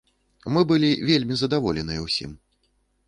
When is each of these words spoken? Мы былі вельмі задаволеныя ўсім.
Мы 0.53 0.63
былі 0.71 0.89
вельмі 1.09 1.37
задаволеныя 1.43 1.99
ўсім. 2.07 2.31